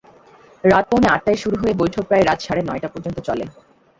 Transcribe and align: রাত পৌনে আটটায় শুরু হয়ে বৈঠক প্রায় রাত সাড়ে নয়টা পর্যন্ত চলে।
রাত 0.63 0.85
পৌনে 0.89 1.07
আটটায় 1.07 1.39
শুরু 1.43 1.55
হয়ে 1.61 1.73
বৈঠক 1.81 2.03
প্রায় 2.09 2.25
রাত 2.25 2.39
সাড়ে 2.41 2.61
নয়টা 2.63 2.89
পর্যন্ত 2.93 3.17
চলে। 3.27 3.45